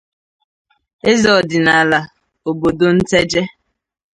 [1.11, 1.99] eze ọdịnala
[2.49, 3.41] obodo Nteje